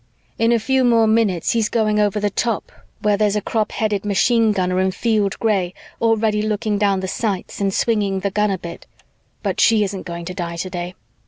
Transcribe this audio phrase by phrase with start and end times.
[0.39, 2.71] "In a few more minutes, he's going over the top
[3.03, 7.61] where there's a crop headed machine gunner in field gray already looking down the sights
[7.61, 8.87] and swinging the gun a bit.
[9.43, 10.95] But she isn't going to die today.